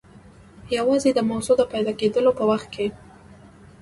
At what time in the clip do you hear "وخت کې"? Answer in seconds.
2.49-2.87